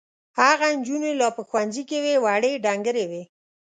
[0.39, 3.23] هغه نجونې لا په ښوونځي کې وې وړې ډنګرې وې.